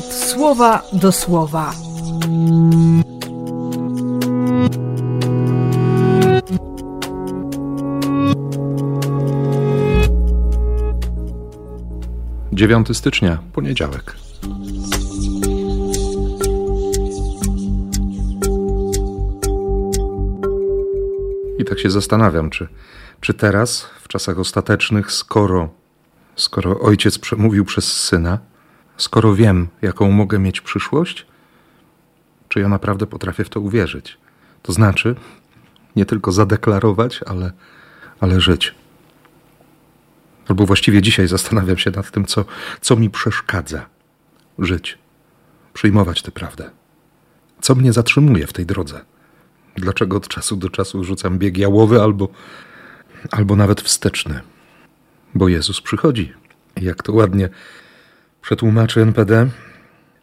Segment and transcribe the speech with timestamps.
[0.00, 1.72] słowa do słowa.
[12.52, 14.16] Dziewiąty stycznia, poniedziałek.
[21.58, 22.68] I tak się zastanawiam, czy,
[23.20, 25.68] czy teraz, w czasach ostatecznych, skoro,
[26.36, 28.38] skoro ojciec przemówił przez syna,
[29.02, 31.26] skoro wiem, jaką mogę mieć przyszłość,
[32.48, 34.18] czy ja naprawdę potrafię w to uwierzyć?
[34.62, 35.14] To znaczy,
[35.96, 37.52] nie tylko zadeklarować, ale,
[38.20, 38.74] ale żyć.
[40.48, 42.44] Albo właściwie dzisiaj zastanawiam się nad tym, co,
[42.80, 43.86] co mi przeszkadza
[44.58, 44.98] żyć,
[45.72, 46.70] przyjmować tę prawdę.
[47.60, 49.00] Co mnie zatrzymuje w tej drodze?
[49.76, 52.28] Dlaczego od czasu do czasu rzucam bieg jałowy albo,
[53.30, 54.40] albo nawet wsteczny?
[55.34, 56.32] Bo Jezus przychodzi.
[56.76, 57.48] Jak to ładnie
[58.42, 59.48] przetłumaczy NPD,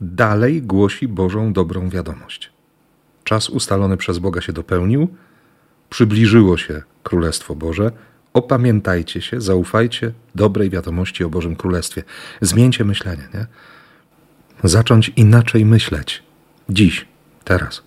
[0.00, 2.52] dalej głosi Bożą dobrą wiadomość.
[3.24, 5.08] Czas ustalony przez Boga się dopełnił,
[5.90, 7.90] przybliżyło się Królestwo Boże.
[8.32, 12.02] Opamiętajcie się, zaufajcie dobrej wiadomości o Bożym Królestwie.
[12.40, 13.46] Zmieńcie myślenie, nie?
[14.64, 16.22] Zacząć inaczej myśleć.
[16.68, 17.06] Dziś,
[17.44, 17.82] teraz.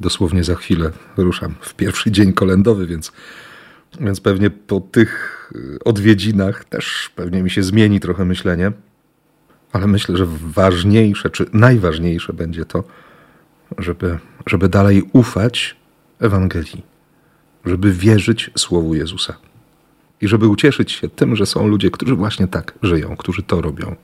[0.00, 3.12] Dosłownie za chwilę ruszam w pierwszy dzień kolendowy, więc,
[4.00, 5.32] więc pewnie po tych
[5.84, 8.72] odwiedzinach też pewnie mi się zmieni trochę myślenie.
[9.76, 12.84] Ale myślę, że ważniejsze, czy najważniejsze będzie to,
[13.78, 15.76] żeby, żeby dalej ufać
[16.20, 16.82] Ewangelii,
[17.64, 19.36] żeby wierzyć Słowu Jezusa
[20.20, 23.96] i żeby ucieszyć się tym, że są ludzie, którzy właśnie tak żyją, którzy to robią,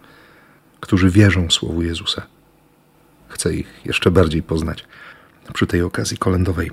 [0.80, 2.22] którzy wierzą Słowu Jezusa.
[3.28, 4.84] Chcę ich jeszcze bardziej poznać
[5.52, 6.70] przy tej okazji kolendowej.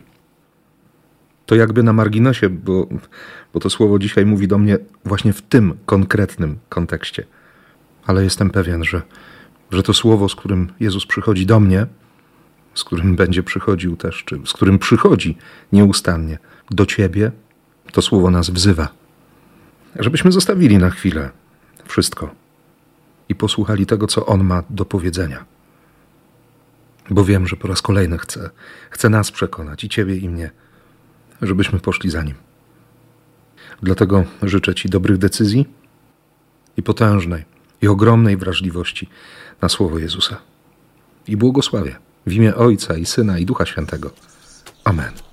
[1.46, 2.88] To jakby na marginesie, bo,
[3.54, 7.39] bo to słowo dzisiaj mówi do mnie właśnie w tym konkretnym kontekście.
[8.06, 9.02] Ale jestem pewien, że,
[9.72, 11.88] że to słowo, z którym Jezus przychodzi do mnie,
[12.74, 15.38] z którym będzie przychodził też, czy z którym przychodzi
[15.72, 16.38] nieustannie
[16.72, 17.32] do ciebie,
[17.92, 18.88] to słowo nas wzywa.
[19.96, 21.30] Żebyśmy zostawili na chwilę
[21.86, 22.36] wszystko
[23.30, 25.46] i posłuchali tego, co On ma do powiedzenia.
[27.10, 28.50] Bo wiem, że po raz kolejny chce,
[28.90, 30.52] chce nas przekonać, i Ciebie, i mnie,
[31.42, 32.36] żebyśmy poszli za Nim.
[33.84, 35.66] Dlatego życzę Ci dobrych decyzji
[36.78, 37.46] i potężnej,
[37.82, 39.10] i ogromnej wrażliwości
[39.62, 40.38] na Słowo Jezusa.
[41.28, 41.96] I błogosławię
[42.26, 44.12] w imię Ojca i Syna i Ducha Świętego.
[44.84, 45.29] Amen.